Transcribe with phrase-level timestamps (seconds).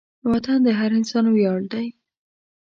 [0.31, 1.87] وطن د هر انسان ویاړ دی.